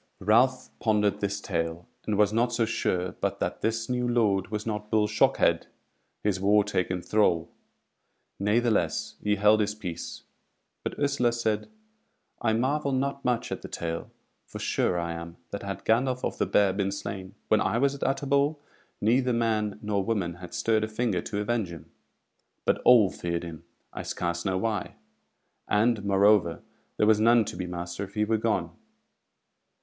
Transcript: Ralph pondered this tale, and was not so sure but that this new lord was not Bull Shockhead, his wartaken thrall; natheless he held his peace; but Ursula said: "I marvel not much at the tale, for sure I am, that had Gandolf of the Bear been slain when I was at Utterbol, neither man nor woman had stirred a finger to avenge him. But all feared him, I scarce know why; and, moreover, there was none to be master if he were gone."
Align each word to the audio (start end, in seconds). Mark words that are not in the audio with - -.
Ralph 0.19 0.69
pondered 0.79 1.19
this 1.19 1.39
tale, 1.39 1.87
and 2.07 2.17
was 2.17 2.33
not 2.33 2.51
so 2.51 2.65
sure 2.65 3.11
but 3.21 3.39
that 3.39 3.61
this 3.61 3.87
new 3.87 4.07
lord 4.07 4.47
was 4.47 4.65
not 4.65 4.89
Bull 4.89 5.05
Shockhead, 5.07 5.67
his 6.23 6.39
wartaken 6.39 7.03
thrall; 7.03 7.51
natheless 8.39 9.13
he 9.21 9.35
held 9.35 9.59
his 9.59 9.75
peace; 9.75 10.23
but 10.83 10.97
Ursula 10.97 11.31
said: 11.31 11.69
"I 12.41 12.51
marvel 12.53 12.91
not 12.91 13.23
much 13.23 13.51
at 13.51 13.61
the 13.61 13.67
tale, 13.67 14.09
for 14.47 14.57
sure 14.57 14.97
I 14.99 15.13
am, 15.13 15.37
that 15.51 15.61
had 15.61 15.85
Gandolf 15.85 16.25
of 16.25 16.39
the 16.39 16.47
Bear 16.47 16.73
been 16.73 16.91
slain 16.91 17.35
when 17.49 17.61
I 17.61 17.77
was 17.77 17.93
at 17.93 18.01
Utterbol, 18.01 18.59
neither 19.01 19.33
man 19.33 19.77
nor 19.83 20.03
woman 20.03 20.33
had 20.37 20.55
stirred 20.55 20.83
a 20.83 20.87
finger 20.87 21.21
to 21.21 21.41
avenge 21.41 21.69
him. 21.69 21.91
But 22.65 22.79
all 22.79 23.11
feared 23.11 23.43
him, 23.43 23.65
I 23.93 24.01
scarce 24.01 24.45
know 24.45 24.57
why; 24.57 24.95
and, 25.67 26.03
moreover, 26.03 26.63
there 26.97 27.05
was 27.05 27.19
none 27.19 27.45
to 27.45 27.55
be 27.55 27.67
master 27.67 28.03
if 28.05 28.15
he 28.15 28.25
were 28.25 28.37
gone." 28.39 28.71